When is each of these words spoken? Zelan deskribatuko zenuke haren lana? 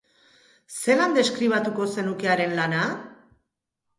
Zelan 0.85 1.13
deskribatuko 1.17 1.85
zenuke 1.97 2.31
haren 2.37 2.57
lana? 2.61 2.87